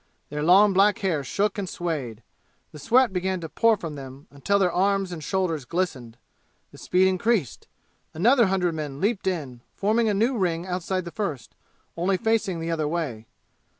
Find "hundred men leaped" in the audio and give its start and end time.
8.47-9.27